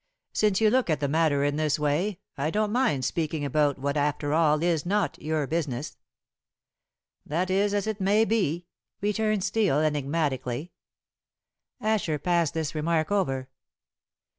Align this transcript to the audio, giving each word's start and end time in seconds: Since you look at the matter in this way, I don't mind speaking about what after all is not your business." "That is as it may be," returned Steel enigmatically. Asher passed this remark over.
Since 0.33 0.59
you 0.59 0.71
look 0.71 0.89
at 0.89 0.99
the 0.99 1.07
matter 1.07 1.43
in 1.43 1.57
this 1.57 1.77
way, 1.77 2.21
I 2.35 2.49
don't 2.49 2.71
mind 2.71 3.05
speaking 3.05 3.45
about 3.45 3.77
what 3.77 3.95
after 3.95 4.33
all 4.33 4.63
is 4.63 4.83
not 4.83 5.21
your 5.21 5.45
business." 5.45 5.95
"That 7.23 7.51
is 7.51 7.71
as 7.75 7.85
it 7.85 8.01
may 8.01 8.25
be," 8.25 8.65
returned 8.99 9.43
Steel 9.43 9.77
enigmatically. 9.79 10.71
Asher 11.79 12.17
passed 12.17 12.55
this 12.55 12.73
remark 12.73 13.11
over. 13.11 13.47